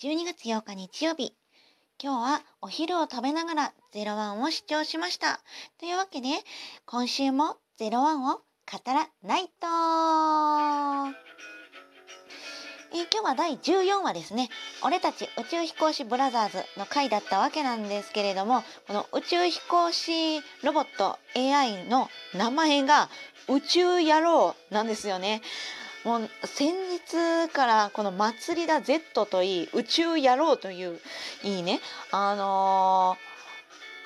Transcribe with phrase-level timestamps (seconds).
[0.00, 1.34] 12月8日日曜日。
[2.00, 5.40] 今日はお昼を食べながら01を視聴しました。
[5.80, 6.28] というわけで、
[6.86, 8.42] 今週も01を語
[8.86, 9.66] らないと
[12.90, 14.50] えー、今日は第14話ですね。
[14.84, 23.10] 俺たち宇宙飛行士ブラザーズの回だったわけなんですけれども、この宇宙飛行士ロボット AI の名前が
[23.48, 25.42] 宇宙野郎なんですよね。
[26.04, 31.00] もう先日からこの「祭りだ Z」といい「宇宙野郎」という
[31.42, 31.80] いいね
[32.10, 33.16] あの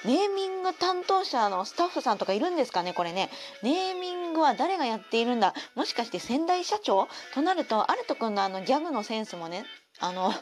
[0.04, 3.30] ー、ネーミング担当者のスタッフさんとかいるんですかねこれね。
[3.62, 5.54] ネーミングは誰がやっているんだ。
[5.74, 9.64] もしかして仙台社長となるとアルト君のあのギャグのセンスもね
[10.00, 10.34] あの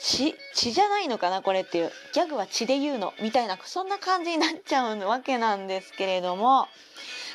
[0.00, 1.92] 血血じゃないのかなこれっていう。
[2.14, 3.12] ギャグは血で言うの。
[3.20, 6.68] みたいなそんな感じになっちゃうわけなんですけれども。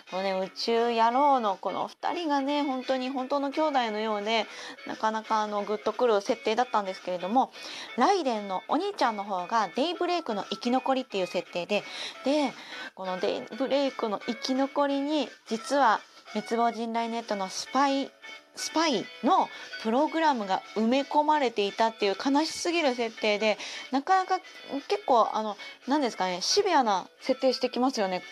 [0.09, 4.45] このね宇宙野郎のこの2人がね本当に本当の兄弟のようで
[4.87, 7.51] なかなかあのグッとくる設定だったんですけれども
[7.97, 11.83] ライデンのお兄ちゃんの方がデイブレイクの生き残りっていう設定で
[12.23, 12.53] で
[12.95, 15.99] このデイブレイクの生き残りに実は
[16.33, 18.09] 滅亡人雷ネットのスパイ
[18.55, 19.49] スパイの
[19.83, 23.57] プログラムが埋め込まれていたっていう悲しすぎる設定で
[23.91, 24.39] なかなか
[24.87, 28.23] 結構あの何ですかねシビアな設定してきますよね。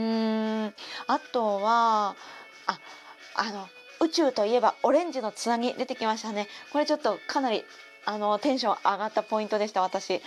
[0.00, 0.74] うん
[1.08, 2.16] あとは
[2.66, 2.78] あ
[3.34, 3.68] あの
[4.00, 7.64] 宇宙といえばオレンジのつなぎ出てきましたねこれちょっとかなり
[8.06, 10.22] あのテンション上がったポイントでした私。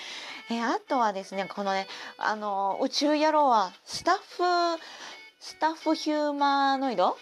[0.52, 4.16] えあとはですねこのねあの宇宙野郎はスタッ
[4.78, 4.82] フ
[5.40, 7.18] スタッフヒューマノイド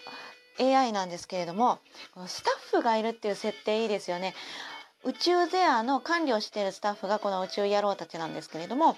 [0.60, 1.78] ？AI なんですけれども
[2.12, 4.34] このスタッフがいるっていう設定いいですよね。
[5.04, 8.96] 宇宙ゼアの管理をしているスタッフがこの宇宙野郎たちなんですけれども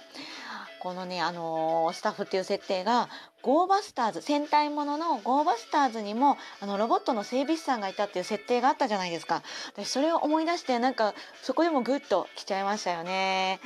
[0.84, 3.08] このね、あのー、スタッフっていう設定が
[3.40, 9.42] ゴーバスターズ戦隊もののゴーバスターズにもあのロボットの整備士さんがいたっていう設定があったじゃないですか。
[9.76, 13.60] でそれを思い出してなんかそこでもグッときちゃいましたよね。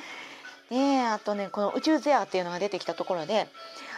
[0.70, 3.48] であとねこの宇宙ゼアっていうのが出てきたところで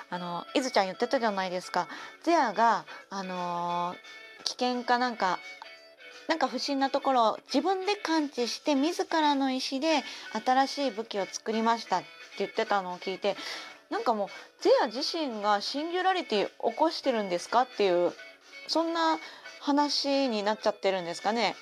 [0.08, 1.88] あのいずちゃん言ってたじゃないですか。
[2.22, 5.38] ゼアがあのー、危険かなんか
[6.26, 10.04] なんか不審なところを自分で感知して自らの意思で
[10.42, 12.02] 新しい武器を作りました。
[12.40, 13.36] 言ってたのを聞いて
[13.90, 14.28] なんかもう
[14.62, 18.12] ゼア自身がシンギュラリティ起こしてるんですかっていう
[18.68, 19.18] そんな
[19.60, 21.54] 話になっちゃってるんですかね。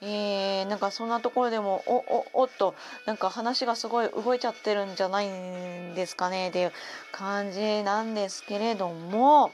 [0.00, 2.74] えー、なんかそんなところでもおおおっと
[3.06, 6.72] なんか話がすごい動いちゃってるんじゃないんですかねっていう
[7.12, 9.50] 感じなんですけれども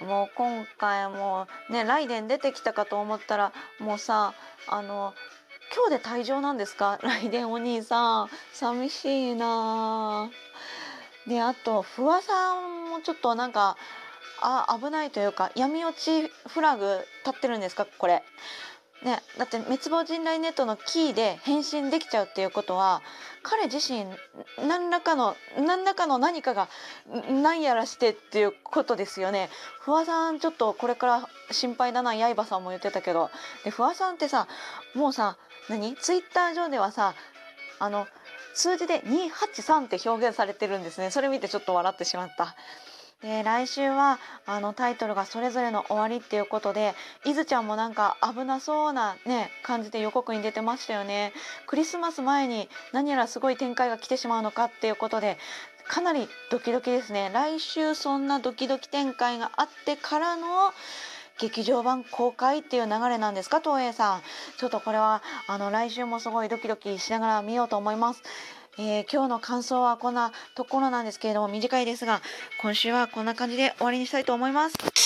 [0.00, 4.34] もう今回もねライデン出てきたかと思ったらもうさ
[4.68, 5.14] あの
[5.74, 6.98] 今日で退場なんですか？
[7.02, 8.30] ライデンお兄さん。
[8.52, 10.30] 寂しいな。
[11.26, 13.76] であと不破さんもちょっとなんか
[14.40, 17.86] あ危ないというか闇落ちフラグ立ってるんですか？
[17.98, 18.22] これ。
[19.04, 23.02] ね、だって滅亡人雷ネットのキーで変身できちゃうっていうことは
[23.42, 24.06] 彼自身
[24.66, 26.70] 何らかの何らかの何かが
[27.30, 29.50] 何やらしてっていうことですよね。
[29.80, 32.14] 不破さんちょっとこれから心配だな。
[32.34, 33.30] 刃さんも言ってたけど。
[33.64, 34.48] で不破さんってさ
[34.94, 35.36] もうさ
[35.68, 35.96] 何？
[35.96, 37.14] ツイッター上ではさ
[37.78, 38.06] あの
[38.54, 41.10] 数字で283って表現されてるんですね。
[41.10, 42.54] それ見てちょっと笑ってしまった。
[43.22, 46.94] で来週はあのタイトルがそれぞれの終わりっていうことで
[47.24, 51.32] いずちゃんもなんか危なそうなね感じで予告に出てましたよね。
[51.66, 55.38] クリスマス前に何やらすごい展開が来てしまうのかっていうことで
[55.88, 57.30] かなりドキドキですね。
[57.32, 60.72] 来週そんなドキドキ展開があってからの
[61.38, 64.22] 劇場版公開っていう流れなんですか東映さん。
[64.58, 68.22] ちょっとこれはあの来週もすごいドキドキしながら見ようと思います。
[68.78, 72.20] えー、今日の感想はこんなところなんですけれども短いですが
[72.60, 75.05] 今週はこんな感じで終わりにしたいと思います。